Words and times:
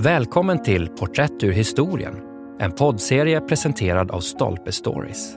Välkommen 0.00 0.62
till 0.62 0.88
Porträtt 0.88 1.42
ur 1.42 1.52
historien, 1.52 2.14
en 2.58 2.72
poddserie 2.72 3.40
presenterad 3.40 4.10
av 4.10 4.20
Stolpe 4.20 4.72
Stories. 4.72 5.36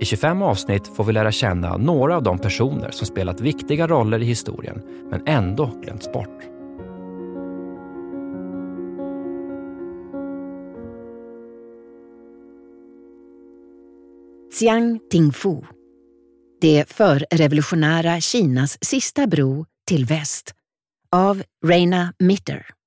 I 0.00 0.04
25 0.04 0.42
avsnitt 0.42 0.86
får 0.86 1.04
vi 1.04 1.12
lära 1.12 1.32
känna 1.32 1.76
några 1.76 2.16
av 2.16 2.22
de 2.22 2.38
personer 2.38 2.90
som 2.90 3.06
spelat 3.06 3.40
viktiga 3.40 3.86
roller 3.86 4.22
i 4.22 4.24
historien, 4.24 4.82
men 5.10 5.22
ändå 5.26 5.66
glömts 5.82 6.12
bort. 6.12 6.40
Xiang 14.52 15.00
Tingfu. 15.10 15.56
Det 16.60 16.84
förrevolutionära 16.88 18.20
Kinas 18.20 18.78
sista 18.84 19.26
bro 19.26 19.66
till 19.86 20.04
väst. 20.04 20.54
Av 21.16 21.42
Reina 21.66 22.12
Mitter. 22.18 22.79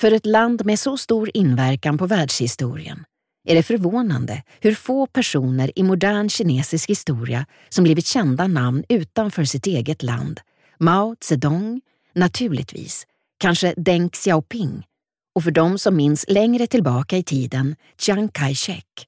För 0.00 0.12
ett 0.12 0.26
land 0.26 0.66
med 0.66 0.78
så 0.78 0.96
stor 0.96 1.30
inverkan 1.34 1.98
på 1.98 2.06
världshistorien 2.06 3.04
är 3.48 3.54
det 3.54 3.62
förvånande 3.62 4.42
hur 4.60 4.74
få 4.74 5.06
personer 5.06 5.78
i 5.78 5.82
modern 5.82 6.28
kinesisk 6.28 6.90
historia 6.90 7.46
som 7.68 7.84
blivit 7.84 8.06
kända 8.06 8.46
namn 8.46 8.84
utanför 8.88 9.44
sitt 9.44 9.66
eget 9.66 10.02
land. 10.02 10.40
Mao 10.78 11.16
Zedong, 11.20 11.80
naturligtvis, 12.14 13.06
kanske 13.38 13.74
Deng 13.76 14.08
Xiaoping 14.10 14.86
och 15.34 15.44
för 15.44 15.50
de 15.50 15.78
som 15.78 15.96
minns 15.96 16.24
längre 16.28 16.66
tillbaka 16.66 17.16
i 17.16 17.22
tiden, 17.22 17.76
Chiang 17.98 18.28
Kai-shek. 18.28 19.06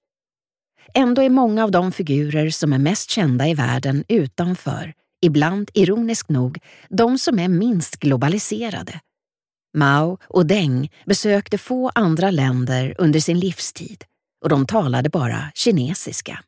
Ändå 0.95 1.23
är 1.23 1.31
många 1.31 1.65
av 1.65 1.71
de 1.71 1.93
figurer 1.93 2.51
som 2.51 2.73
är 2.73 2.79
mest 2.79 3.11
kända 3.11 3.49
i 3.49 3.55
världen 3.55 4.05
utanför, 4.09 4.93
ibland 5.23 5.71
ironiskt 5.75 6.31
nog, 6.31 6.59
de 6.89 7.19
som 7.19 7.39
är 7.39 7.49
minst 7.49 7.97
globaliserade. 7.97 9.01
Mao 9.75 10.19
och 10.23 10.47
Deng 10.47 10.93
besökte 11.07 11.59
få 11.59 11.91
andra 11.95 12.31
länder 12.31 12.95
under 12.99 13.21
sin 13.21 13.41
livstid 13.41 14.05
och 14.43 14.49
de 14.49 14.67
talade 14.67 15.11
bara 15.11 15.53
kinesiska. 15.55 16.41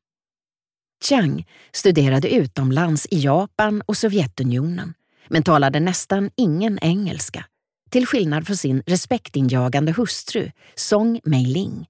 Chiang 1.04 1.46
studerade 1.72 2.34
utomlands 2.34 3.06
i 3.10 3.20
Japan 3.20 3.82
och 3.86 3.96
Sovjetunionen 3.96 4.94
men 5.28 5.42
talade 5.42 5.80
nästan 5.80 6.30
ingen 6.36 6.78
engelska, 6.82 7.44
till 7.90 8.06
skillnad 8.06 8.46
från 8.46 8.56
sin 8.56 8.82
respektinjagande 8.86 9.92
hustru 9.92 10.50
Song 10.74 11.20
Mei-ling, 11.24 11.86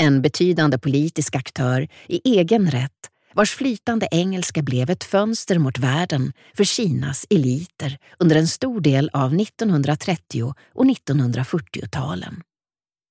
en 0.00 0.22
betydande 0.22 0.78
politisk 0.78 1.36
aktör 1.36 1.88
i 2.06 2.38
egen 2.38 2.70
rätt 2.70 3.10
vars 3.34 3.54
flytande 3.54 4.08
engelska 4.10 4.62
blev 4.62 4.90
ett 4.90 5.04
fönster 5.04 5.58
mot 5.58 5.78
världen 5.78 6.32
för 6.56 6.64
Kinas 6.64 7.26
eliter 7.30 7.98
under 8.18 8.36
en 8.36 8.48
stor 8.48 8.80
del 8.80 9.10
av 9.12 9.34
1930 9.34 10.54
och 10.74 10.84
1940-talen. 10.84 12.42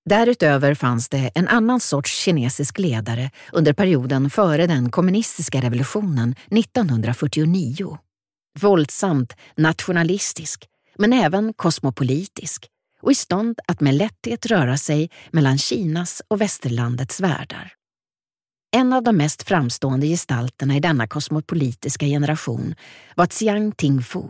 Därutöver 0.09 0.75
fanns 0.75 1.09
det 1.09 1.31
en 1.35 1.47
annan 1.47 1.79
sorts 1.79 2.23
kinesisk 2.23 2.79
ledare 2.79 3.31
under 3.51 3.73
perioden 3.73 4.29
före 4.29 4.67
den 4.67 4.91
kommunistiska 4.91 5.61
revolutionen 5.61 6.35
1949. 6.51 7.97
Våldsamt 8.59 9.35
nationalistisk, 9.55 10.65
men 10.97 11.13
även 11.13 11.53
kosmopolitisk 11.53 12.67
och 13.01 13.11
i 13.11 13.15
stånd 13.15 13.59
att 13.67 13.81
med 13.81 13.95
lätthet 13.95 14.45
röra 14.45 14.77
sig 14.77 15.09
mellan 15.31 15.57
Kinas 15.57 16.21
och 16.27 16.41
västerlandets 16.41 17.19
världar. 17.19 17.78
En 18.71 18.93
av 18.93 19.03
de 19.03 19.17
mest 19.17 19.43
framstående 19.43 20.07
gestalterna 20.07 20.75
i 20.75 20.79
denna 20.79 21.07
kosmopolitiska 21.07 22.05
generation 22.05 22.75
var 23.15 23.25
Xiang 23.25 23.71
Tingfu, 23.71 24.23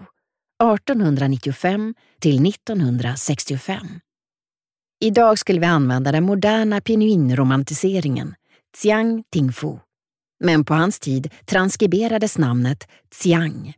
1895 0.63 1.95
till 2.19 2.47
1965. 2.47 3.99
Idag 4.99 5.39
skulle 5.39 5.59
vi 5.59 5.65
använda 5.65 6.11
den 6.11 6.23
moderna 6.23 6.81
pinyin-romantiseringen, 6.81 8.35
Xiang 8.77 9.23
Tingfu. 9.31 9.79
Men 10.39 10.65
på 10.65 10.73
hans 10.73 10.99
tid 10.99 11.33
transkriberades 11.45 12.37
namnet 12.37 12.87
Xiang. 13.11 13.73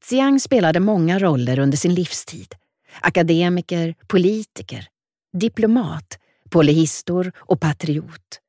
Xiang 0.00 0.40
spelade 0.40 0.80
många 0.80 1.18
roller 1.18 1.58
under 1.58 1.76
sin 1.76 1.94
livstid. 1.94 2.54
Akademiker, 3.00 3.94
politiker, 4.06 4.88
diplomat, 5.32 6.18
polyhistor 6.50 7.32
och 7.36 7.60
patriot. 7.60 8.40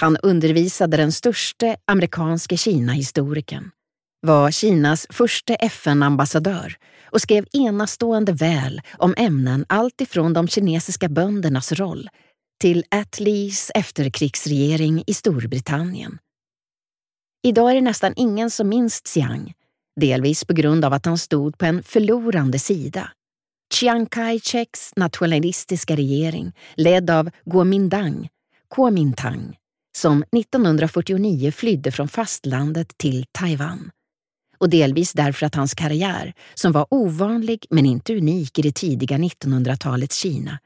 Han 0.00 0.16
undervisade 0.16 0.96
den 0.96 1.12
störste 1.12 1.76
amerikanske 1.84 2.56
Kina-historikern, 2.56 3.70
var 4.26 4.50
Kinas 4.50 5.06
första 5.10 5.54
FN-ambassadör 5.54 6.76
och 7.04 7.20
skrev 7.20 7.46
enastående 7.52 8.32
väl 8.32 8.80
om 8.98 9.14
ämnen 9.16 9.64
alltifrån 9.68 10.32
de 10.32 10.48
kinesiska 10.48 11.08
böndernas 11.08 11.72
roll 11.72 12.08
till 12.60 12.84
Attlees 12.90 13.70
efterkrigsregering 13.74 15.04
i 15.06 15.14
Storbritannien. 15.14 16.18
Idag 17.42 17.70
är 17.70 17.74
det 17.74 17.80
nästan 17.80 18.12
ingen 18.16 18.50
som 18.50 18.68
minns 18.68 19.00
Xiang, 19.00 19.52
delvis 20.00 20.44
på 20.44 20.52
grund 20.52 20.84
av 20.84 20.92
att 20.92 21.06
han 21.06 21.18
stod 21.18 21.58
på 21.58 21.64
en 21.64 21.82
förlorande 21.82 22.58
sida. 22.58 23.10
Chiang 23.74 24.06
Kai-sheks 24.06 24.92
nationalistiska 24.96 25.96
regering, 25.96 26.52
ledd 26.74 27.10
av 27.10 27.30
Kuomintang, 27.50 28.28
Kuomintang, 28.74 29.56
som 30.06 30.24
1949 30.36 31.52
flydde 31.52 31.92
från 31.92 32.08
fastlandet 32.08 32.98
till 32.98 33.26
Taiwan. 33.32 33.90
Och 34.58 34.70
delvis 34.70 35.12
därför 35.12 35.46
att 35.46 35.54
hans 35.54 35.74
karriär, 35.74 36.34
som 36.54 36.72
var 36.72 36.86
ovanlig 36.90 37.66
men 37.70 37.86
inte 37.86 38.16
unik 38.16 38.58
i 38.58 38.62
det 38.62 38.74
tidiga 38.74 39.18
1900-talets 39.18 40.16
Kina, 40.16 40.58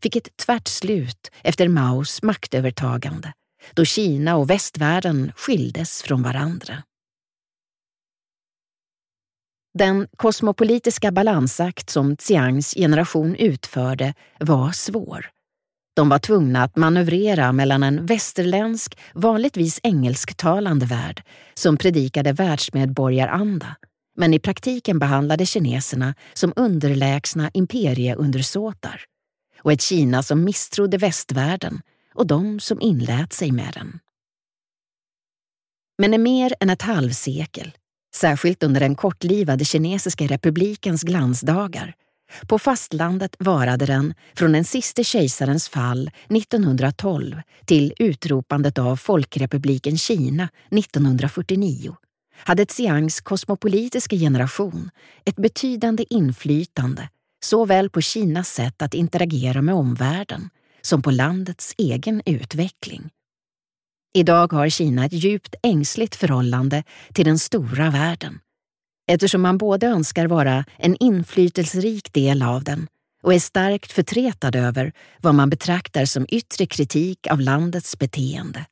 fick 0.00 0.16
ett 0.16 0.36
tvärt 0.36 0.68
slut 0.68 1.30
efter 1.42 1.68
Maos 1.68 2.22
maktövertagande, 2.22 3.32
då 3.74 3.84
Kina 3.84 4.36
och 4.36 4.50
västvärlden 4.50 5.32
skildes 5.36 6.02
från 6.02 6.22
varandra. 6.22 6.82
Den 9.78 10.08
kosmopolitiska 10.16 11.12
balansakt 11.12 11.90
som 11.90 12.16
Xiangs 12.16 12.74
generation 12.74 13.36
utförde 13.36 14.14
var 14.38 14.72
svår. 14.72 15.35
De 15.96 16.08
var 16.08 16.18
tvungna 16.18 16.62
att 16.62 16.76
manövrera 16.76 17.52
mellan 17.52 17.82
en 17.82 18.06
västerländsk, 18.06 18.98
vanligtvis 19.14 19.80
engelsktalande 19.82 20.86
värld 20.86 21.22
som 21.54 21.76
predikade 21.76 22.32
världsmedborgaranda, 22.32 23.76
men 24.16 24.34
i 24.34 24.38
praktiken 24.38 24.98
behandlade 24.98 25.46
kineserna 25.46 26.14
som 26.34 26.52
underlägsna 26.56 27.50
imperieundersåtar 27.54 29.04
och 29.62 29.72
ett 29.72 29.82
Kina 29.82 30.22
som 30.22 30.44
misstrodde 30.44 30.98
västvärlden 30.98 31.80
och 32.14 32.26
de 32.26 32.60
som 32.60 32.80
inlät 32.80 33.32
sig 33.32 33.52
med 33.52 33.72
den. 33.74 33.98
Men 35.98 36.14
i 36.14 36.18
mer 36.18 36.54
än 36.60 36.70
ett 36.70 36.82
halvsekel, 36.82 37.72
särskilt 38.16 38.62
under 38.62 38.80
den 38.80 38.94
kortlivade 38.94 39.64
kinesiska 39.64 40.26
republikens 40.26 41.02
glansdagar, 41.02 41.94
på 42.46 42.58
fastlandet 42.58 43.36
varade 43.38 43.86
den 43.86 44.14
från 44.34 44.52
den 44.52 44.64
siste 44.64 45.04
kejsarens 45.04 45.68
fall 45.68 46.10
1912 46.28 47.40
till 47.64 47.92
utropandet 47.98 48.78
av 48.78 48.96
Folkrepubliken 48.96 49.98
Kina 49.98 50.48
1949 50.70 51.96
hade 52.44 52.66
Xiangs 52.66 53.20
kosmopolitiska 53.20 54.16
generation 54.16 54.90
ett 55.24 55.36
betydande 55.36 56.04
inflytande 56.10 57.08
såväl 57.44 57.90
på 57.90 58.00
Kinas 58.00 58.48
sätt 58.48 58.82
att 58.82 58.94
interagera 58.94 59.62
med 59.62 59.74
omvärlden 59.74 60.50
som 60.82 61.02
på 61.02 61.10
landets 61.10 61.74
egen 61.78 62.22
utveckling. 62.26 63.10
Idag 64.14 64.52
har 64.52 64.68
Kina 64.68 65.04
ett 65.04 65.12
djupt 65.12 65.54
ängsligt 65.62 66.16
förhållande 66.16 66.84
till 67.12 67.24
den 67.24 67.38
stora 67.38 67.90
världen 67.90 68.40
eftersom 69.06 69.42
man 69.42 69.58
både 69.58 69.86
önskar 69.86 70.26
vara 70.26 70.64
en 70.78 70.96
inflytelserik 71.00 72.12
del 72.12 72.42
av 72.42 72.64
den 72.64 72.86
och 73.22 73.34
är 73.34 73.38
starkt 73.38 73.92
förtretad 73.92 74.56
över 74.56 74.92
vad 75.20 75.34
man 75.34 75.50
betraktar 75.50 76.04
som 76.04 76.26
yttre 76.28 76.66
kritik 76.66 77.26
av 77.30 77.40
landets 77.40 77.98
beteende. 77.98 78.66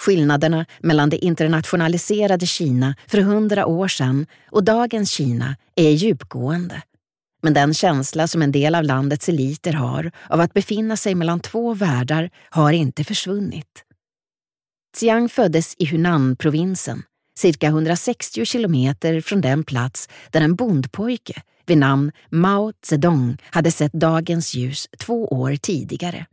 Skillnaderna 0.00 0.66
mellan 0.80 1.10
det 1.10 1.24
internationaliserade 1.24 2.46
Kina 2.46 2.94
för 3.06 3.18
hundra 3.18 3.66
år 3.66 3.88
sedan 3.88 4.26
och 4.50 4.64
dagens 4.64 5.10
Kina 5.10 5.56
är 5.74 5.90
djupgående. 5.90 6.82
Men 7.42 7.54
den 7.54 7.74
känsla 7.74 8.28
som 8.28 8.42
en 8.42 8.52
del 8.52 8.74
av 8.74 8.84
landets 8.84 9.28
eliter 9.28 9.72
har 9.72 10.10
av 10.28 10.40
att 10.40 10.54
befinna 10.54 10.96
sig 10.96 11.14
mellan 11.14 11.40
två 11.40 11.74
världar 11.74 12.30
har 12.50 12.72
inte 12.72 13.04
försvunnit. 13.04 13.84
Xiang 14.96 15.28
föddes 15.28 15.74
i 15.78 15.86
Hunan-provinsen 15.86 17.02
cirka 17.38 17.66
160 17.66 18.44
kilometer 18.44 19.20
från 19.20 19.40
den 19.40 19.64
plats 19.64 20.08
där 20.30 20.40
en 20.40 20.54
bondpojke 20.54 21.42
vid 21.66 21.78
namn 21.78 22.12
Mao 22.30 22.72
Zedong 22.82 23.36
hade 23.42 23.70
sett 23.70 23.92
dagens 23.92 24.54
ljus 24.54 24.88
två 24.98 25.26
år 25.26 25.56
tidigare. 25.56 26.26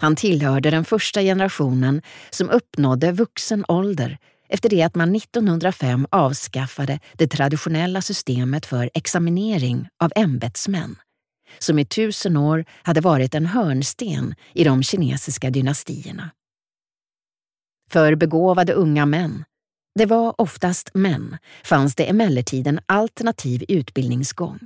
Han 0.00 0.16
tillhörde 0.16 0.70
den 0.70 0.84
första 0.84 1.20
generationen 1.20 2.02
som 2.30 2.50
uppnådde 2.50 3.12
vuxen 3.12 3.64
ålder 3.68 4.18
efter 4.48 4.68
det 4.68 4.82
att 4.82 4.94
man 4.94 5.16
1905 5.16 6.06
avskaffade 6.10 7.00
det 7.12 7.28
traditionella 7.28 8.02
systemet 8.02 8.66
för 8.66 8.90
examinering 8.94 9.88
av 10.02 10.12
ämbetsmän, 10.16 10.96
som 11.58 11.78
i 11.78 11.84
tusen 11.84 12.36
år 12.36 12.64
hade 12.82 13.00
varit 13.00 13.34
en 13.34 13.46
hörnsten 13.46 14.34
i 14.54 14.64
de 14.64 14.82
kinesiska 14.82 15.50
dynastierna. 15.50 16.30
För 17.90 18.14
begåvade 18.14 18.72
unga 18.72 19.06
män, 19.06 19.44
det 19.98 20.06
var 20.06 20.40
oftast 20.40 20.90
män, 20.94 21.38
fanns 21.64 21.94
det 21.94 22.10
emellertid 22.10 22.66
en 22.66 22.80
alternativ 22.86 23.64
utbildningsgång, 23.68 24.58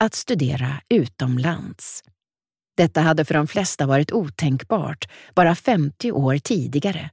att 0.00 0.14
studera 0.14 0.80
utomlands. 0.88 2.04
Detta 2.76 3.00
hade 3.00 3.24
för 3.24 3.34
de 3.34 3.46
flesta 3.46 3.86
varit 3.86 4.12
otänkbart 4.12 5.08
bara 5.34 5.54
50 5.54 6.12
år 6.12 6.38
tidigare. 6.38 7.10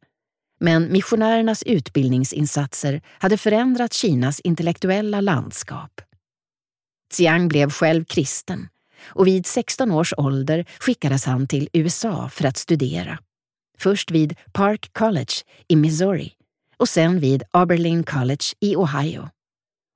Men 0.59 0.91
missionärernas 0.91 1.63
utbildningsinsatser 1.63 3.01
hade 3.07 3.37
förändrat 3.37 3.93
Kinas 3.93 4.39
intellektuella 4.39 5.21
landskap. 5.21 6.01
Xiang 7.13 7.47
blev 7.47 7.71
själv 7.71 8.05
kristen 8.05 8.67
och 9.05 9.27
vid 9.27 9.45
16 9.45 9.91
års 9.91 10.13
ålder 10.17 10.65
skickades 10.79 11.25
han 11.25 11.47
till 11.47 11.69
USA 11.73 12.29
för 12.29 12.45
att 12.45 12.57
studera. 12.57 13.19
Först 13.77 14.11
vid 14.11 14.35
Park 14.53 14.89
College 14.93 15.33
i 15.67 15.75
Missouri 15.75 16.35
och 16.77 16.89
sen 16.89 17.19
vid 17.19 17.43
Aberlin 17.51 18.03
College 18.03 18.45
i 18.59 18.75
Ohio. 18.75 19.29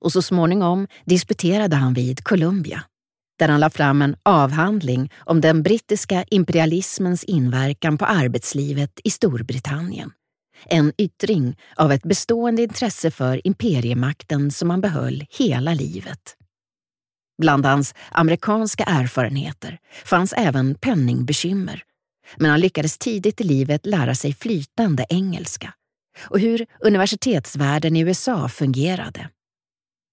Och 0.01 0.11
så 0.11 0.21
småningom 0.21 0.87
disputerade 1.05 1.75
han 1.75 1.93
vid 1.93 2.23
Columbia 2.23 2.83
där 3.39 3.49
han 3.49 3.59
la 3.59 3.69
fram 3.69 4.01
en 4.01 4.15
avhandling 4.23 5.11
om 5.17 5.41
den 5.41 5.63
brittiska 5.63 6.23
imperialismens 6.23 7.23
inverkan 7.23 7.97
på 7.97 8.05
arbetslivet 8.05 8.99
i 9.03 9.09
Storbritannien. 9.09 10.11
En 10.65 10.93
yttring 10.97 11.57
av 11.75 11.91
ett 11.91 12.03
bestående 12.03 12.61
intresse 12.61 13.11
för 13.11 13.47
imperiemakten 13.47 14.51
som 14.51 14.69
han 14.69 14.81
behöll 14.81 15.25
hela 15.29 15.73
livet. 15.73 16.35
Bland 17.41 17.65
hans 17.65 17.95
amerikanska 18.11 18.83
erfarenheter 18.83 19.79
fanns 20.05 20.33
även 20.37 20.75
penningbekymmer, 20.75 21.83
men 22.37 22.51
han 22.51 22.59
lyckades 22.59 22.97
tidigt 22.97 23.41
i 23.41 23.43
livet 23.43 23.85
lära 23.85 24.15
sig 24.15 24.33
flytande 24.33 25.05
engelska 25.09 25.73
och 26.21 26.39
hur 26.39 26.66
universitetsvärlden 26.80 27.95
i 27.95 28.00
USA 28.00 28.50
fungerade. 28.50 29.30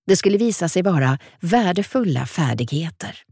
Det 0.06 0.16
skulle 0.16 0.38
visa 0.38 0.68
sig 0.68 0.82
vara 0.82 1.18
värdefulla 1.40 2.26
färdigheter. 2.26 3.22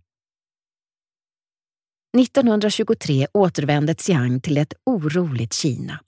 1923 2.18 3.26
återvände 3.32 3.94
Xiang 3.94 4.40
till 4.40 4.58
ett 4.58 4.74
oroligt 4.86 5.52
Kina. 5.52 6.00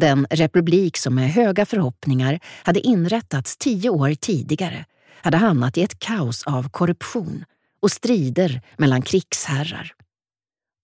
Den 0.00 0.26
republik 0.30 0.96
som 0.96 1.14
med 1.14 1.30
höga 1.30 1.66
förhoppningar 1.66 2.40
hade 2.64 2.80
inrättats 2.80 3.56
tio 3.56 3.90
år 3.90 4.14
tidigare 4.14 4.84
hade 5.22 5.36
hamnat 5.36 5.76
i 5.76 5.82
ett 5.82 5.98
kaos 5.98 6.42
av 6.42 6.68
korruption 6.68 7.44
och 7.82 7.90
strider 7.92 8.62
mellan 8.76 9.02
krigsherrar. 9.02 9.94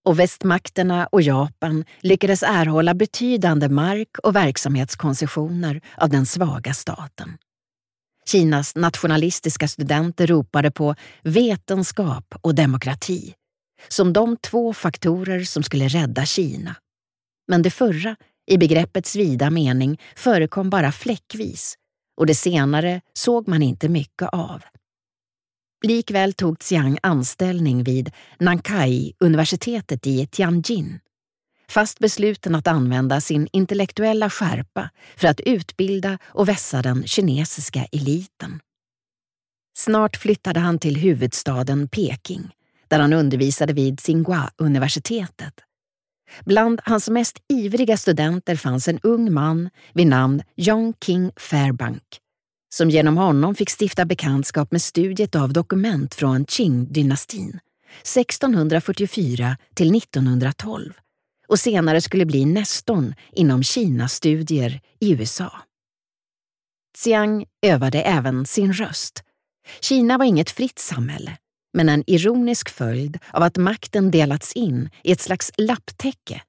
Och 0.09 0.19
västmakterna 0.19 1.07
och 1.07 1.21
Japan 1.21 1.85
lyckades 2.01 2.43
erhålla 2.43 2.93
betydande 2.93 3.69
mark 3.69 4.17
och 4.23 4.35
verksamhetskoncessioner 4.35 5.81
av 5.97 6.09
den 6.09 6.25
svaga 6.25 6.73
staten. 6.73 7.37
Kinas 8.31 8.75
nationalistiska 8.75 9.67
studenter 9.67 10.27
ropade 10.27 10.71
på 10.71 10.95
vetenskap 11.23 12.35
och 12.41 12.55
demokrati 12.55 13.33
som 13.87 14.13
de 14.13 14.37
två 14.37 14.73
faktorer 14.73 15.43
som 15.43 15.63
skulle 15.63 15.87
rädda 15.87 16.25
Kina. 16.25 16.75
Men 17.47 17.61
det 17.61 17.71
förra, 17.71 18.15
i 18.51 18.57
begreppets 18.57 19.15
vida 19.15 19.49
mening, 19.49 20.01
förekom 20.15 20.69
bara 20.69 20.91
fläckvis 20.91 21.75
och 22.17 22.25
det 22.25 22.35
senare 22.35 23.01
såg 23.13 23.47
man 23.47 23.63
inte 23.63 23.89
mycket 23.89 24.29
av. 24.31 24.61
Likväl 25.81 26.33
tog 26.33 26.59
Xiang 26.59 26.97
anställning 27.03 27.83
vid 27.83 28.11
Nankai-universitetet 28.39 30.07
i 30.07 30.27
Tianjin 30.27 30.99
fast 31.69 31.99
besluten 31.99 32.55
att 32.55 32.67
använda 32.67 33.21
sin 33.21 33.47
intellektuella 33.51 34.29
skärpa 34.29 34.89
för 35.17 35.27
att 35.27 35.39
utbilda 35.39 36.17
och 36.23 36.49
vässa 36.49 36.81
den 36.81 37.07
kinesiska 37.07 37.85
eliten. 37.91 38.59
Snart 39.77 40.17
flyttade 40.17 40.59
han 40.59 40.79
till 40.79 40.97
huvudstaden 40.97 41.87
Peking, 41.87 42.51
där 42.87 42.99
han 42.99 43.13
undervisade 43.13 43.73
vid 43.73 43.97
Tsinghua-universitetet. 43.97 45.53
Bland 46.45 46.81
hans 46.83 47.09
mest 47.09 47.37
ivriga 47.49 47.97
studenter 47.97 48.55
fanns 48.55 48.87
en 48.87 48.99
ung 49.03 49.33
man 49.33 49.69
vid 49.93 50.07
namn 50.07 50.41
Yong 50.55 50.93
King 51.05 51.31
Fairbank, 51.37 52.03
som 52.69 52.89
genom 52.89 53.17
honom 53.17 53.55
fick 53.55 53.69
stifta 53.81 54.05
bekantskap 54.05 54.71
med 54.71 54.81
studiet 54.81 55.35
av 55.35 55.53
dokument 55.53 56.15
från 56.15 56.45
Qing-dynastin 56.45 57.59
1644 58.03 59.57
till 59.75 59.95
1912 59.95 60.93
och 61.47 61.59
senare 61.59 62.01
skulle 62.01 62.25
bli 62.25 62.45
nestorn 62.45 63.15
inom 63.31 63.63
Kinastudier 63.63 64.81
i 64.99 65.13
USA. 65.13 65.51
Xiang 66.97 67.45
övade 67.61 68.01
även 68.01 68.45
sin 68.45 68.73
röst. 68.73 69.23
Kina 69.81 70.17
var 70.17 70.25
inget 70.25 70.49
fritt 70.49 70.79
samhälle, 70.79 71.37
men 71.73 71.89
en 71.89 72.03
ironisk 72.07 72.69
följd 72.69 73.17
av 73.31 73.43
att 73.43 73.57
makten 73.57 74.11
delats 74.11 74.53
in 74.53 74.89
i 75.03 75.11
ett 75.11 75.21
slags 75.21 75.51
lapptäcke 75.57 76.41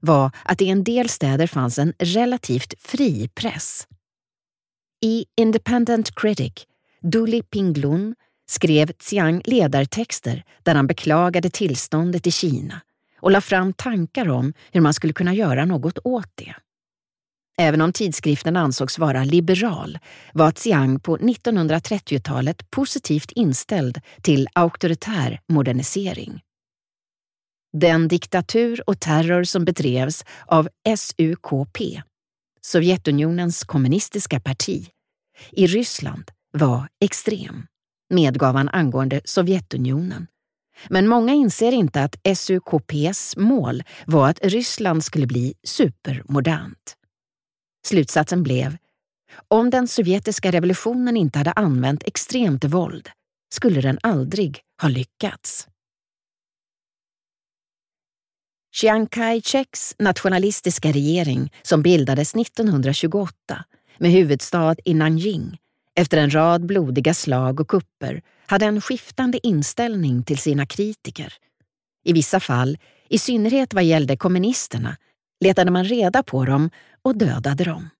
var 0.00 0.30
att 0.44 0.62
i 0.62 0.68
en 0.68 0.84
del 0.84 1.08
städer 1.08 1.46
fanns 1.46 1.78
en 1.78 1.92
relativt 1.98 2.74
fri 2.78 3.28
press. 3.28 3.86
I 5.00 5.24
Independent 5.36 6.14
Critic, 6.14 6.52
Duli 7.02 7.42
Pinglun, 7.42 8.14
skrev 8.48 8.92
Xiang 8.98 9.42
ledartexter 9.44 10.44
där 10.62 10.74
han 10.74 10.86
beklagade 10.86 11.50
tillståndet 11.50 12.26
i 12.26 12.30
Kina 12.30 12.80
och 13.20 13.30
la 13.30 13.40
fram 13.40 13.72
tankar 13.72 14.28
om 14.28 14.52
hur 14.72 14.80
man 14.80 14.94
skulle 14.94 15.12
kunna 15.12 15.34
göra 15.34 15.64
något 15.64 15.98
åt 16.04 16.30
det. 16.34 16.54
Även 17.58 17.80
om 17.80 17.92
tidskriften 17.92 18.56
ansågs 18.56 18.98
vara 18.98 19.24
liberal 19.24 19.98
var 20.32 20.50
Xiang 20.50 21.00
på 21.00 21.18
1930-talet 21.18 22.70
positivt 22.70 23.32
inställd 23.32 24.00
till 24.22 24.48
auktoritär 24.52 25.40
modernisering. 25.48 26.40
Den 27.72 28.08
diktatur 28.08 28.82
och 28.86 29.00
terror 29.00 29.44
som 29.44 29.64
bedrevs 29.64 30.24
av 30.46 30.68
SUKP, 30.96 32.02
Sovjetunionens 32.66 33.64
kommunistiska 33.64 34.40
parti, 34.40 34.90
i 35.52 35.66
Ryssland 35.66 36.30
var 36.52 36.88
extrem, 37.00 37.66
medgav 38.14 38.56
han 38.56 38.68
angående 38.68 39.20
Sovjetunionen 39.24 40.26
men 40.88 41.08
många 41.08 41.32
inser 41.32 41.72
inte 41.72 42.02
att 42.02 42.38
SUKPs 42.38 43.36
mål 43.36 43.82
var 44.06 44.28
att 44.28 44.44
Ryssland 44.44 45.04
skulle 45.04 45.26
bli 45.26 45.54
supermodernt. 45.62 46.96
Slutsatsen 47.86 48.42
blev, 48.42 48.76
om 49.48 49.70
den 49.70 49.88
sovjetiska 49.88 50.50
revolutionen 50.50 51.16
inte 51.16 51.38
hade 51.38 51.52
använt 51.52 52.02
extremt 52.02 52.64
våld 52.64 53.08
skulle 53.54 53.80
den 53.80 53.98
aldrig 54.02 54.60
ha 54.82 54.88
lyckats. 54.88 55.68
Chiang 58.76 59.06
Kai-sheks 59.06 59.94
nationalistiska 59.98 60.92
regering 60.92 61.52
som 61.62 61.82
bildades 61.82 62.34
1928 62.34 63.64
med 63.98 64.10
huvudstad 64.10 64.76
i 64.84 64.94
Nanjing 64.94 65.58
efter 65.96 66.18
en 66.18 66.34
rad 66.34 66.66
blodiga 66.66 67.14
slag 67.14 67.60
och 67.60 67.68
kupper 67.68 68.22
hade 68.46 68.66
en 68.66 68.80
skiftande 68.80 69.46
inställning 69.46 70.22
till 70.22 70.38
sina 70.38 70.66
kritiker. 70.66 71.34
I 72.04 72.12
vissa 72.12 72.40
fall, 72.40 72.78
i 73.08 73.18
synnerhet 73.18 73.74
vad 73.74 73.84
gällde 73.84 74.16
kommunisterna, 74.16 74.96
letade 75.44 75.70
man 75.70 75.84
reda 75.84 76.22
på 76.22 76.44
dem 76.44 76.70
och 77.02 77.18
dödade 77.18 77.64
dem. 77.64 77.90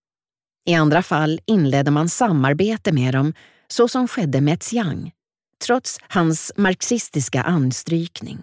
I 0.67 0.75
andra 0.75 1.03
fall 1.03 1.41
inledde 1.47 1.91
man 1.91 2.09
samarbete 2.09 2.93
med 2.93 3.15
dem 3.15 3.35
så 3.69 3.89
som 3.89 4.09
skedde 4.09 4.41
med 4.41 4.63
Xiang, 4.63 5.13
trots 5.67 5.99
hans 6.09 6.53
marxistiska 6.57 7.43
anstrykning. 7.43 8.43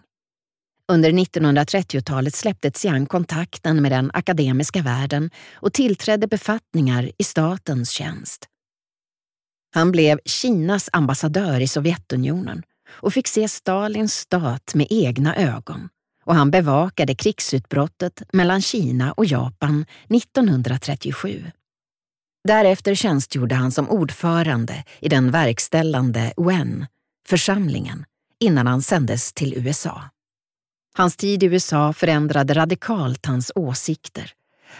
Under 0.91 1.11
1930-talet 1.11 2.35
släppte 2.35 2.71
Xiang 2.71 3.05
kontakten 3.05 3.81
med 3.81 3.91
den 3.91 4.11
akademiska 4.13 4.81
världen 4.81 5.29
och 5.53 5.73
tillträdde 5.73 6.27
befattningar 6.27 7.11
i 7.17 7.23
statens 7.23 7.89
tjänst. 7.89 8.45
Han 9.73 9.91
blev 9.91 10.19
Kinas 10.25 10.89
ambassadör 10.93 11.59
i 11.59 11.67
Sovjetunionen 11.67 12.63
och 12.89 13.13
fick 13.13 13.27
se 13.27 13.47
Stalins 13.47 14.13
stat 14.13 14.75
med 14.75 14.87
egna 14.89 15.35
ögon 15.35 15.89
och 16.25 16.35
han 16.35 16.51
bevakade 16.51 17.15
krigsutbrottet 17.15 18.21
mellan 18.33 18.61
Kina 18.61 19.11
och 19.11 19.25
Japan 19.25 19.85
1937. 20.09 21.51
Därefter 22.47 22.95
tjänstgjorde 22.95 23.55
han 23.55 23.71
som 23.71 23.89
ordförande 23.89 24.83
i 24.99 25.09
den 25.09 25.31
verkställande 25.31 26.33
UN, 26.37 26.85
församlingen, 27.27 28.05
innan 28.39 28.67
han 28.67 28.81
sändes 28.81 29.33
till 29.33 29.53
USA. 29.53 30.01
Hans 30.93 31.17
tid 31.17 31.43
i 31.43 31.45
USA 31.45 31.93
förändrade 31.93 32.53
radikalt 32.53 33.25
hans 33.25 33.51
åsikter 33.55 34.31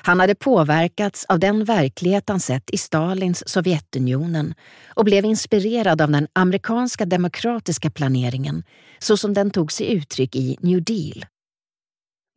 Han 0.04 0.20
hade 0.20 0.36
påverkats 0.36 1.26
av 1.26 1.40
den 1.40 1.64
verklighet 1.64 2.30
han 2.30 2.40
sett 2.40 2.70
i 2.70 2.78
Stalins 2.78 3.50
Sovjetunionen 3.50 4.54
och 4.96 5.06
blev 5.06 5.26
inspirerad 5.26 6.02
av 6.02 6.12
den 6.12 6.28
amerikanska 6.34 7.06
demokratiska 7.06 7.90
planeringen 7.90 8.64
så 9.00 9.18
som 9.18 9.34
den 9.34 9.52
tog 9.52 9.72
sig 9.72 9.94
uttryck 9.94 10.36
i 10.36 10.58
New 10.62 10.84
Deal. 10.84 11.26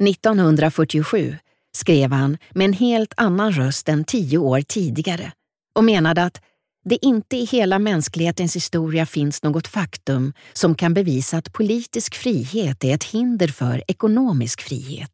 1947 0.09 1.37
skrev 1.73 2.13
han 2.13 2.39
med 2.51 2.65
en 2.65 2.73
helt 2.73 3.15
annan 3.17 3.53
röst 3.53 3.89
än 3.89 4.05
tio 4.05 4.39
år 4.39 4.61
tidigare 4.61 5.33
och 5.75 5.85
menade 5.85 6.25
att 6.25 6.41
det 6.85 7.05
inte 7.05 7.37
i 7.37 7.45
hela 7.45 7.79
mänsklighetens 7.79 8.57
historia 8.57 9.07
finns 9.07 9.43
något 9.43 9.67
faktum 9.67 10.33
som 10.53 10.75
kan 10.75 10.95
bevisa 10.95 11.39
att 11.39 11.53
politisk 11.53 12.15
frihet 12.15 12.85
är 12.85 12.95
ett 12.95 13.05
hinder 13.05 13.49
för 13.49 13.83
ekonomisk 13.89 14.61
frihet. 14.61 15.11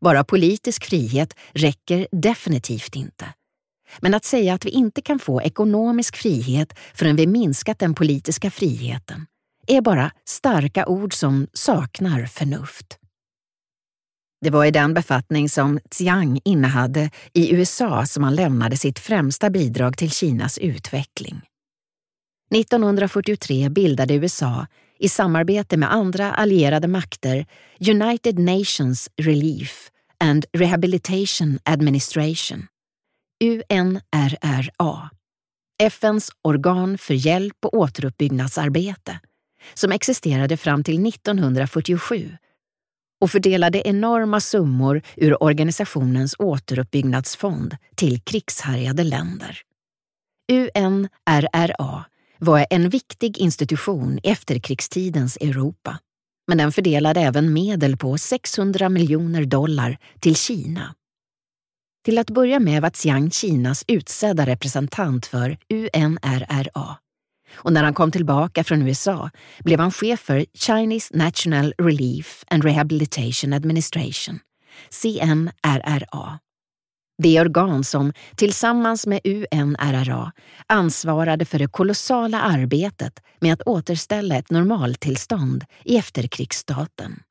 Bara 0.00 0.24
politisk 0.24 0.84
frihet 0.84 1.34
räcker 1.52 2.06
definitivt 2.12 2.96
inte. 2.96 3.24
Men 4.00 4.14
att 4.14 4.24
säga 4.24 4.54
att 4.54 4.66
vi 4.66 4.70
inte 4.70 5.02
kan 5.02 5.18
få 5.18 5.42
ekonomisk 5.42 6.16
frihet 6.16 6.78
förrän 6.94 7.16
vi 7.16 7.26
minskat 7.26 7.78
den 7.78 7.94
politiska 7.94 8.50
friheten 8.50 9.26
är 9.66 9.80
bara 9.80 10.10
starka 10.24 10.86
ord 10.86 11.14
som 11.14 11.46
saknar 11.52 12.26
förnuft. 12.26 12.98
Det 14.44 14.50
var 14.50 14.64
i 14.64 14.70
den 14.70 14.94
befattning 14.94 15.48
som 15.48 15.80
Xiang 15.90 16.40
innehade 16.44 17.10
i 17.32 17.54
USA 17.54 18.06
som 18.06 18.24
han 18.24 18.34
lämnade 18.34 18.76
sitt 18.76 18.98
främsta 18.98 19.50
bidrag 19.50 19.96
till 19.96 20.10
Kinas 20.10 20.58
utveckling. 20.58 21.40
1943 22.54 23.68
bildade 23.68 24.14
USA, 24.14 24.66
i 24.98 25.08
samarbete 25.08 25.76
med 25.76 25.92
andra 25.92 26.32
allierade 26.32 26.88
makter, 26.88 27.46
United 27.90 28.38
Nations 28.38 29.10
Relief 29.16 29.90
and 30.24 30.44
Rehabilitation 30.52 31.58
Administration, 31.62 32.66
UNRRA, 33.44 35.10
FNs 35.82 36.30
organ 36.42 36.98
för 36.98 37.14
hjälp 37.14 37.64
och 37.64 37.74
återuppbyggnadsarbete, 37.74 39.20
som 39.74 39.92
existerade 39.92 40.56
fram 40.56 40.84
till 40.84 41.06
1947 41.06 42.36
och 43.20 43.30
fördelade 43.30 43.88
enorma 43.88 44.40
summor 44.40 45.02
ur 45.16 45.42
organisationens 45.42 46.34
återuppbyggnadsfond 46.38 47.76
till 47.94 48.20
krigshärjade 48.20 49.04
länder. 49.04 49.60
UNRRA 50.52 52.04
var 52.38 52.66
en 52.70 52.88
viktig 52.88 53.38
institution 53.38 54.18
i 54.22 54.30
efterkrigstidens 54.30 55.36
Europa, 55.36 55.98
men 56.46 56.58
den 56.58 56.72
fördelade 56.72 57.20
även 57.20 57.52
medel 57.52 57.96
på 57.96 58.18
600 58.18 58.88
miljoner 58.88 59.44
dollar 59.44 59.98
till 60.20 60.36
Kina. 60.36 60.94
Till 62.04 62.18
att 62.18 62.30
börja 62.30 62.60
med 62.60 62.82
var 62.82 62.90
Xiang 62.90 63.30
Kinas 63.30 63.84
utsedda 63.88 64.46
representant 64.46 65.26
för 65.26 65.58
UNRRA 65.68 66.96
och 67.54 67.72
när 67.72 67.84
han 67.84 67.94
kom 67.94 68.10
tillbaka 68.10 68.64
från 68.64 68.88
USA 68.88 69.30
blev 69.64 69.80
han 69.80 69.92
chef 69.92 70.20
för 70.20 70.46
Chinese 70.54 71.16
National 71.16 71.74
Relief 71.78 72.44
and 72.50 72.64
Rehabilitation 72.64 73.52
Administration, 73.52 74.38
CNRRA. 74.90 76.38
Det 77.22 77.40
organ 77.40 77.84
som 77.84 78.12
tillsammans 78.36 79.06
med 79.06 79.20
UNRRA 79.24 80.32
ansvarade 80.66 81.44
för 81.44 81.58
det 81.58 81.66
kolossala 81.66 82.40
arbetet 82.40 83.20
med 83.40 83.52
att 83.52 83.62
återställa 83.62 84.36
ett 84.36 84.50
normaltillstånd 84.50 85.64
i 85.84 85.96
efterkrigsstaten. 85.96 87.22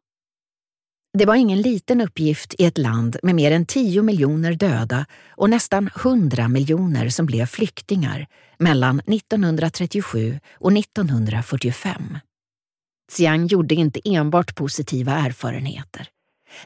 Det 1.17 1.25
var 1.25 1.35
ingen 1.35 1.61
liten 1.61 2.01
uppgift 2.01 2.55
i 2.57 2.65
ett 2.65 2.77
land 2.77 3.17
med 3.23 3.35
mer 3.35 3.51
än 3.51 3.65
10 3.65 4.01
miljoner 4.01 4.53
döda 4.53 5.05
och 5.29 5.49
nästan 5.49 5.89
100 5.95 6.47
miljoner 6.47 7.09
som 7.09 7.25
blev 7.25 7.45
flyktingar 7.45 8.27
mellan 8.57 8.99
1937 8.99 10.39
och 10.53 10.73
1945. 10.77 12.17
Xiang 13.11 13.47
gjorde 13.47 13.75
inte 13.75 13.99
enbart 14.03 14.55
positiva 14.55 15.11
erfarenheter. 15.11 16.07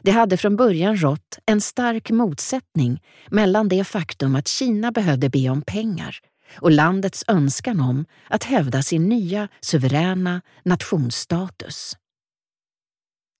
Det 0.02 0.10
hade 0.10 0.36
från 0.36 0.56
början 0.56 0.96
rått 0.96 1.38
en 1.46 1.60
stark 1.60 2.10
motsättning 2.10 3.02
mellan 3.30 3.68
det 3.68 3.84
faktum 3.84 4.34
att 4.34 4.48
Kina 4.48 4.92
behövde 4.92 5.28
be 5.28 5.48
om 5.48 5.62
pengar 5.62 6.18
och 6.60 6.70
landets 6.70 7.24
önskan 7.28 7.80
om 7.80 8.04
att 8.28 8.44
hävda 8.44 8.82
sin 8.82 9.08
nya 9.08 9.48
suveräna 9.60 10.40
nationsstatus. 10.64 11.96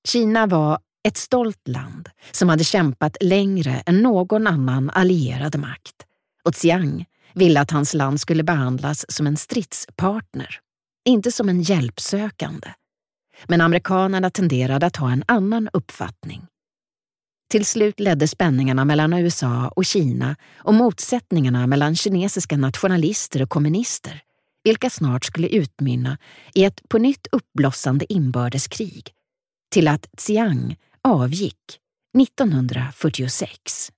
Kina 0.08 0.46
var 0.46 0.78
ett 1.04 1.16
stolt 1.16 1.68
land 1.68 2.08
som 2.30 2.48
hade 2.48 2.64
kämpat 2.64 3.16
längre 3.20 3.82
än 3.86 4.02
någon 4.02 4.46
annan 4.46 4.90
allierad 4.90 5.58
makt. 5.58 5.96
Och 6.44 6.54
Xiang 6.54 7.04
ville 7.34 7.60
att 7.60 7.70
hans 7.70 7.94
land 7.94 8.20
skulle 8.20 8.42
behandlas 8.42 9.04
som 9.08 9.26
en 9.26 9.36
stridspartner, 9.36 10.60
inte 11.08 11.32
som 11.32 11.48
en 11.48 11.62
hjälpsökande. 11.62 12.68
Men 13.46 13.60
amerikanerna 13.60 14.30
tenderade 14.30 14.86
att 14.86 14.96
ha 14.96 15.10
en 15.10 15.24
annan 15.26 15.68
uppfattning. 15.72 16.46
Till 17.50 17.66
slut 17.66 18.00
ledde 18.00 18.28
spänningarna 18.28 18.84
mellan 18.84 19.12
USA 19.12 19.72
och 19.76 19.84
Kina 19.84 20.36
och 20.56 20.74
motsättningarna 20.74 21.66
mellan 21.66 21.96
kinesiska 21.96 22.56
nationalister 22.56 23.42
och 23.42 23.50
kommunister, 23.50 24.22
vilka 24.64 24.90
snart 24.90 25.24
skulle 25.24 25.48
utmynna 25.48 26.18
i 26.54 26.64
ett 26.64 26.88
på 26.88 26.98
nytt 26.98 27.26
uppblossande 27.32 28.12
inbördeskrig, 28.12 29.12
till 29.70 29.88
att 29.88 30.06
Xiang 30.16 30.76
avgick 31.08 31.80
1946. 32.18 33.92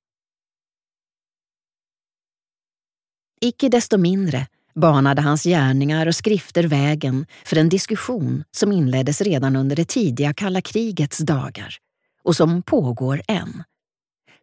Icke 3.40 3.68
desto 3.68 3.98
mindre 3.98 4.46
banade 4.74 5.22
hans 5.22 5.44
gärningar 5.44 6.06
och 6.06 6.14
skrifter 6.14 6.64
vägen 6.64 7.26
för 7.44 7.56
en 7.56 7.68
diskussion 7.68 8.44
som 8.50 8.72
inleddes 8.72 9.20
redan 9.20 9.56
under 9.56 9.76
det 9.76 9.88
tidiga 9.88 10.34
kalla 10.34 10.60
krigets 10.60 11.18
dagar 11.18 11.76
och 12.22 12.36
som 12.36 12.62
pågår 12.62 13.22
än. 13.28 13.64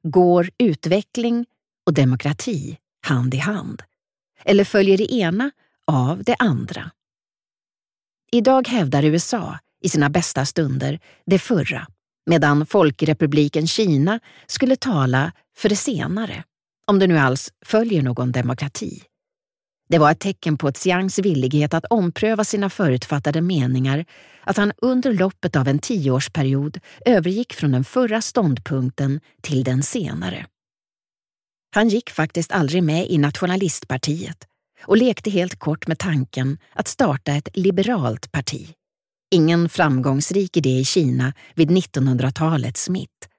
Går 0.03 0.49
utveckling 0.57 1.45
och 1.85 1.93
demokrati 1.93 2.77
hand 3.05 3.33
i 3.33 3.37
hand? 3.37 3.81
Eller 4.43 4.63
följer 4.63 4.97
det 4.97 5.13
ena 5.13 5.51
av 5.87 6.23
det 6.23 6.35
andra? 6.39 6.91
Idag 8.31 8.67
hävdar 8.67 9.03
USA, 9.03 9.59
i 9.81 9.89
sina 9.89 10.09
bästa 10.09 10.45
stunder, 10.45 10.99
det 11.25 11.39
förra 11.39 11.87
medan 12.27 12.65
Folkrepubliken 12.65 13.67
Kina 13.67 14.19
skulle 14.47 14.75
tala 14.75 15.31
för 15.57 15.69
det 15.69 15.75
senare, 15.75 16.43
om 16.87 16.99
det 16.99 17.07
nu 17.07 17.17
alls 17.17 17.51
följer 17.65 18.01
någon 18.01 18.31
demokrati. 18.31 19.03
Det 19.89 19.97
var 19.97 20.11
ett 20.11 20.19
tecken 20.19 20.57
på 20.57 20.71
Xiangs 20.71 21.19
villighet 21.19 21.73
att 21.73 21.85
ompröva 21.85 22.43
sina 22.43 22.69
förutfattade 22.69 23.41
meningar 23.41 24.05
att 24.43 24.57
han 24.57 24.73
under 24.77 25.13
loppet 25.13 25.55
av 25.55 25.67
en 25.67 25.79
tioårsperiod 25.79 26.79
övergick 27.05 27.53
från 27.53 27.71
den 27.71 27.83
förra 27.83 28.21
ståndpunkten 28.21 29.19
till 29.41 29.63
den 29.63 29.83
senare. 29.83 30.45
Han 31.75 31.89
gick 31.89 32.09
faktiskt 32.09 32.51
aldrig 32.51 32.83
med 32.83 33.07
i 33.09 33.17
nationalistpartiet 33.17 34.47
och 34.83 34.97
lekte 34.97 35.29
helt 35.29 35.59
kort 35.59 35.87
med 35.87 35.99
tanken 35.99 36.57
att 36.73 36.87
starta 36.87 37.31
ett 37.31 37.49
liberalt 37.53 38.31
parti. 38.31 38.76
Ingen 39.31 39.69
framgångsrik 39.69 40.57
idé 40.57 40.79
i 40.79 40.85
Kina 40.85 41.33
vid 41.55 41.71
1900-talets 41.71 42.89
mitt. 42.89 43.29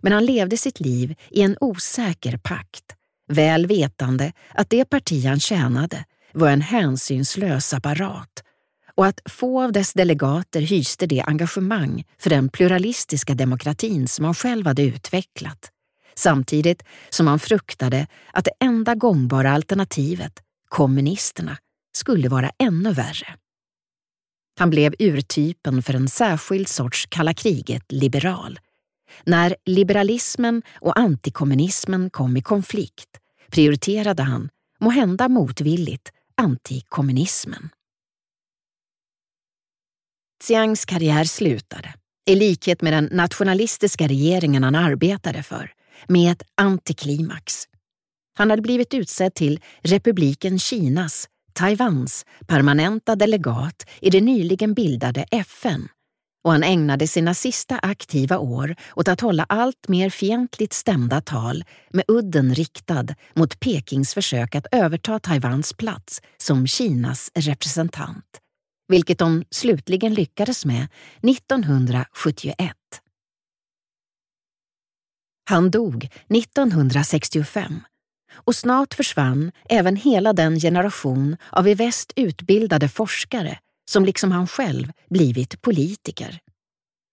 Men 0.00 0.12
han 0.12 0.26
levde 0.26 0.56
sitt 0.56 0.80
liv 0.80 1.14
i 1.30 1.42
en 1.42 1.56
osäker 1.60 2.36
pakt, 2.36 2.84
väl 3.28 3.66
vetande 3.66 4.32
att 4.54 4.70
det 4.70 4.84
parti 4.84 5.24
han 5.24 5.40
tjänade 5.40 6.04
var 6.32 6.48
en 6.48 6.60
hänsynslös 6.60 7.74
apparat 7.74 8.42
och 8.94 9.06
att 9.06 9.20
få 9.24 9.62
av 9.62 9.72
dess 9.72 9.92
delegater 9.92 10.60
hyste 10.60 11.06
det 11.06 11.22
engagemang 11.22 12.04
för 12.18 12.30
den 12.30 12.48
pluralistiska 12.48 13.34
demokratin 13.34 14.08
som 14.08 14.24
han 14.24 14.34
själv 14.34 14.66
hade 14.66 14.82
utvecklat, 14.82 15.70
samtidigt 16.14 16.82
som 17.10 17.26
han 17.26 17.38
fruktade 17.38 18.06
att 18.32 18.44
det 18.44 18.64
enda 18.64 18.94
gångbara 18.94 19.52
alternativet, 19.52 20.32
kommunisterna, 20.68 21.56
skulle 21.96 22.28
vara 22.28 22.50
ännu 22.58 22.92
värre. 22.92 23.36
Han 24.58 24.70
blev 24.70 24.94
urtypen 24.98 25.82
för 25.82 25.94
en 25.94 26.08
särskild 26.08 26.68
sorts 26.68 27.06
kalla 27.06 27.34
kriget-liberal. 27.34 28.58
När 29.24 29.56
liberalismen 29.64 30.62
och 30.80 30.98
antikommunismen 30.98 32.10
kom 32.10 32.36
i 32.36 32.42
konflikt 32.42 33.18
prioriterade 33.50 34.22
han, 34.22 34.48
må 34.80 34.90
hända 34.90 35.28
motvilligt, 35.28 36.12
antikommunismen. 36.34 37.68
Xiangs 40.44 40.84
karriär 40.84 41.24
slutade, 41.24 41.94
i 42.26 42.34
likhet 42.34 42.82
med 42.82 42.92
den 42.92 43.08
nationalistiska 43.12 44.08
regeringen 44.08 44.64
han 44.64 44.74
arbetade 44.74 45.42
för, 45.42 45.72
med 46.08 46.32
ett 46.32 46.42
antiklimax. 46.54 47.64
Han 48.38 48.50
hade 48.50 48.62
blivit 48.62 48.94
utsedd 48.94 49.34
till 49.34 49.60
republiken 49.82 50.58
Kinas 50.58 51.28
Taiwans 51.56 52.26
permanenta 52.46 53.16
delegat 53.16 53.86
i 54.00 54.10
det 54.10 54.20
nyligen 54.20 54.74
bildade 54.74 55.24
FN 55.30 55.88
och 56.44 56.52
han 56.52 56.62
ägnade 56.62 57.06
sina 57.06 57.34
sista 57.34 57.78
aktiva 57.78 58.38
år 58.38 58.76
åt 58.94 59.08
att 59.08 59.20
hålla 59.20 59.44
allt 59.44 59.88
mer 59.88 60.10
fientligt 60.10 60.72
stämda 60.72 61.20
tal 61.20 61.64
med 61.90 62.04
udden 62.08 62.54
riktad 62.54 63.06
mot 63.34 63.60
Pekings 63.60 64.14
försök 64.14 64.54
att 64.54 64.66
överta 64.72 65.18
Taiwans 65.18 65.72
plats 65.72 66.22
som 66.36 66.66
Kinas 66.66 67.30
representant, 67.34 68.40
vilket 68.88 69.18
de 69.18 69.44
slutligen 69.50 70.14
lyckades 70.14 70.64
med 70.64 70.88
1971. 71.22 72.56
Han 75.50 75.70
dog 75.70 76.08
1965 76.28 77.80
och 78.36 78.54
snart 78.54 78.94
försvann 78.94 79.52
även 79.68 79.96
hela 79.96 80.32
den 80.32 80.60
generation 80.60 81.36
av 81.50 81.68
i 81.68 81.74
väst 81.74 82.12
utbildade 82.16 82.88
forskare 82.88 83.58
som 83.90 84.04
liksom 84.04 84.32
han 84.32 84.46
själv 84.46 84.92
blivit 85.10 85.62
politiker. 85.62 86.38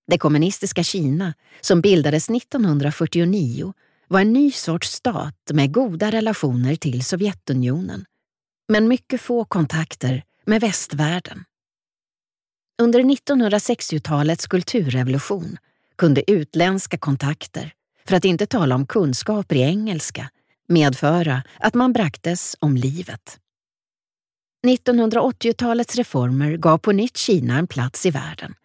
Det 0.07 0.17
kommunistiska 0.17 0.83
Kina, 0.83 1.33
som 1.61 1.81
bildades 1.81 2.29
1949, 2.29 3.73
var 4.07 4.21
en 4.21 4.33
ny 4.33 4.51
sorts 4.51 4.91
stat 4.91 5.51
med 5.53 5.73
goda 5.73 6.11
relationer 6.11 6.75
till 6.75 7.05
Sovjetunionen, 7.05 8.05
men 8.67 8.87
mycket 8.87 9.21
få 9.21 9.45
kontakter 9.45 10.23
med 10.45 10.61
västvärlden. 10.61 11.43
Under 12.81 12.99
1960-talets 12.99 14.47
kulturrevolution 14.47 15.57
kunde 15.95 16.31
utländska 16.31 16.97
kontakter, 16.97 17.73
för 18.07 18.15
att 18.15 18.25
inte 18.25 18.45
tala 18.45 18.75
om 18.75 18.87
kunskaper 18.87 19.55
i 19.55 19.61
engelska, 19.61 20.29
medföra 20.73 21.43
att 21.59 21.73
man 21.73 21.93
braktes 21.93 22.55
om 22.59 22.77
livet. 22.77 23.39
1980-talets 24.67 25.95
reformer 25.95 26.57
gav 26.57 26.77
på 26.77 26.91
nytt 26.91 27.17
Kina 27.17 27.57
en 27.57 27.67
plats 27.67 28.05
i 28.05 28.11
världen 28.11 28.55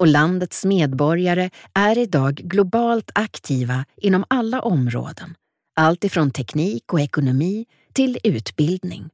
och 0.00 0.06
landets 0.06 0.64
medborgare 0.64 1.50
är 1.74 1.98
idag 1.98 2.34
globalt 2.34 3.10
aktiva 3.14 3.84
inom 3.96 4.24
alla 4.28 4.60
områden, 4.60 5.34
allt 5.76 6.04
ifrån 6.04 6.30
teknik 6.30 6.92
och 6.92 7.00
ekonomi 7.00 7.66
till 7.92 8.18
utbildning. 8.24 9.10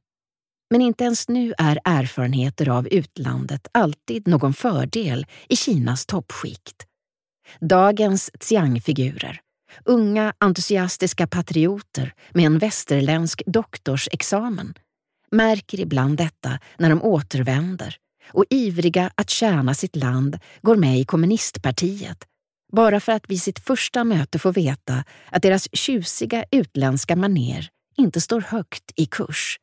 Men 0.69 0.81
inte 0.81 1.03
ens 1.03 1.29
nu 1.29 1.53
är 1.57 1.79
erfarenheter 1.83 2.69
av 2.69 2.87
utlandet 2.87 3.67
alltid 3.71 4.27
någon 4.27 4.53
fördel 4.53 5.25
i 5.49 5.55
Kinas 5.55 6.05
toppskikt. 6.05 6.85
Dagens 7.59 8.31
Xiang-figurer, 8.39 9.39
unga 9.85 10.33
entusiastiska 10.39 11.27
patrioter 11.27 12.13
med 12.33 12.45
en 12.45 12.57
västerländsk 12.57 13.41
doktorsexamen, 13.45 14.73
märker 15.31 15.79
ibland 15.79 16.17
detta 16.17 16.59
när 16.77 16.89
de 16.89 17.03
återvänder 17.03 17.95
och 18.31 18.45
ivriga 18.49 19.11
att 19.15 19.29
tjäna 19.29 19.73
sitt 19.73 19.95
land 19.95 20.39
går 20.61 20.75
med 20.75 20.99
i 20.99 21.05
kommunistpartiet 21.05 22.27
bara 22.71 22.99
för 22.99 23.11
att 23.11 23.29
vid 23.29 23.41
sitt 23.41 23.59
första 23.59 24.03
möte 24.03 24.39
få 24.39 24.51
veta 24.51 25.03
att 25.29 25.41
deras 25.41 25.67
tjusiga 25.73 26.45
utländska 26.51 27.15
maner 27.15 27.69
inte 27.97 28.21
står 28.21 28.41
högt 28.41 28.91
i 28.95 29.05
kurs. 29.05 29.59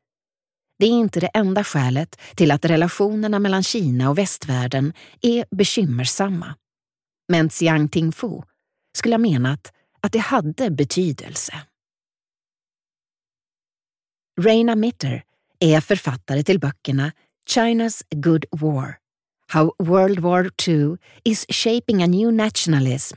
Det 0.79 0.87
är 0.87 0.91
inte 0.91 1.21
det 1.21 1.31
enda 1.35 1.65
skälet 1.65 2.21
till 2.35 2.51
att 2.51 2.65
relationerna 2.65 3.39
mellan 3.39 3.63
Kina 3.63 4.11
och 4.11 4.19
västvärlden 4.19 4.93
är 5.21 5.45
bekymmersamma. 5.57 6.55
Men 7.29 7.49
Xiang 7.49 7.89
Tingfu 7.89 8.43
skulle 8.97 9.15
ha 9.15 9.19
menat 9.19 9.73
att 10.05 10.13
det 10.13 10.19
hade 10.19 10.71
betydelse. 10.71 11.63
Reina 14.41 14.77
Mitter 14.77 15.25
är 15.59 15.81
författare 15.81 16.43
till 16.43 16.61
böckerna 16.61 17.13
China's 17.51 18.03
Good 18.11 18.45
War 18.51 18.99
How 19.53 19.75
World 19.79 20.19
War 20.19 20.51
II 20.69 20.97
is 21.25 21.47
Shaping 21.49 22.03
a 22.03 22.07
New 22.07 22.33
Nationalism 22.33 23.17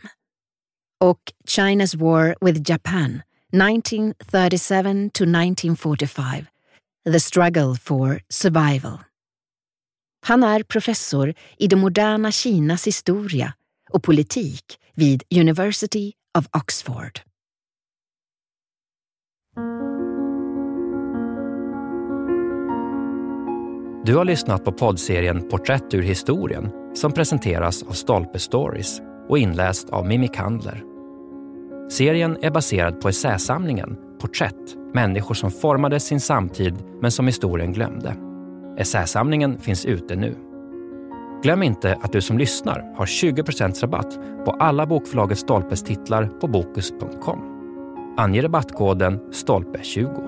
och 0.99 1.19
China's 1.47 1.95
War 1.95 2.35
with 2.41 2.71
Japan 2.71 3.21
1937 3.53 5.09
to 5.09 5.23
1945 5.23 6.45
The 7.11 7.19
Struggle 7.19 7.75
for 7.75 8.21
Survival. 8.29 8.99
Han 10.25 10.43
är 10.43 10.63
professor 10.63 11.33
i 11.57 11.67
det 11.67 11.75
moderna 11.75 12.31
Kinas 12.31 12.87
historia 12.87 13.53
och 13.89 14.03
politik 14.03 14.63
vid 14.93 15.23
University 15.31 16.13
of 16.37 16.47
Oxford. 16.57 17.19
Du 24.05 24.15
har 24.15 24.25
lyssnat 24.25 24.65
på 24.65 24.71
poddserien 24.71 25.49
Porträtt 25.49 25.93
ur 25.93 26.01
historien 26.01 26.69
som 26.93 27.11
presenteras 27.11 27.83
av 27.83 27.91
Stolpe 27.91 28.39
Stories 28.39 29.01
och 29.29 29.37
inläst 29.37 29.89
av 29.89 30.07
Mimmi 30.07 30.27
Kandler. 30.27 30.83
Serien 31.89 32.37
är 32.41 32.51
baserad 32.51 33.01
på 33.01 33.09
essäsamlingen 33.09 33.97
Porträtt, 34.21 34.93
människor 34.93 35.35
som 35.35 35.51
formade 35.51 35.99
sin 35.99 36.19
samtid 36.19 36.75
men 37.01 37.11
som 37.11 37.27
historien 37.27 37.73
glömde. 37.73 38.15
Essäsamlingen 38.77 39.59
finns 39.59 39.85
ute 39.85 40.15
nu. 40.15 40.46
Glöm 41.43 41.63
inte 41.63 41.97
att 42.01 42.11
du 42.11 42.21
som 42.21 42.37
lyssnar 42.37 42.95
har 42.97 43.05
20% 43.05 43.81
rabatt 43.81 44.19
på 44.45 44.51
alla 44.51 44.85
bokförlaget 44.85 45.37
Stolpes 45.37 45.83
titlar 45.83 46.25
på 46.25 46.47
Bokus.com. 46.47 47.39
Ange 48.17 48.41
rabattkoden 48.41 49.19
STOLPE20. 49.31 50.26